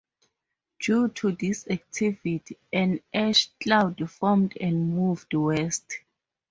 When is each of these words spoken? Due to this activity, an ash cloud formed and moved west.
Due 0.79 1.09
to 1.09 1.31
this 1.33 1.67
activity, 1.67 2.57
an 2.73 3.01
ash 3.13 3.49
cloud 3.61 4.09
formed 4.09 4.57
and 4.57 4.95
moved 4.95 5.31
west. 5.35 5.99